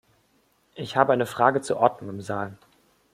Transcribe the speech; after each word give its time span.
Ich 0.73 0.97
habe 0.97 1.13
eine 1.13 1.27
Frage 1.27 1.61
zur 1.61 1.77
Ordnung 1.77 2.09
im 2.09 2.21
Saal. 2.21 2.57